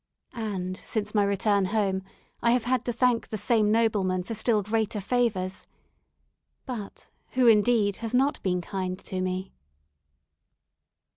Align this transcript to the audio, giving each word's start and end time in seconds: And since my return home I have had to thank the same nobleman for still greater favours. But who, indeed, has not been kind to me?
And 0.33 0.77
since 0.77 1.13
my 1.13 1.23
return 1.23 1.65
home 1.65 2.01
I 2.41 2.53
have 2.53 2.63
had 2.63 2.83
to 2.85 2.91
thank 2.91 3.27
the 3.29 3.37
same 3.37 3.71
nobleman 3.71 4.23
for 4.23 4.33
still 4.33 4.63
greater 4.63 4.99
favours. 4.99 5.67
But 6.65 7.11
who, 7.33 7.45
indeed, 7.45 7.97
has 7.97 8.15
not 8.15 8.41
been 8.41 8.61
kind 8.61 8.97
to 8.97 9.21
me? 9.21 9.53